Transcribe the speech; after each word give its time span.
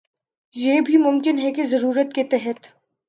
یہ 0.55 0.79
بھی 0.81 0.97
ممکن 0.97 1.39
ہے 1.39 1.51
کہہ 1.51 1.69
ضرورت 1.69 2.13
کے 2.13 2.23
تحت 2.23 2.67